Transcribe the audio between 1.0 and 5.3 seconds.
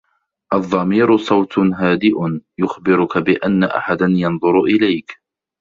صوت هادىء.. يخبرك بأن أحداً ينظر إليك.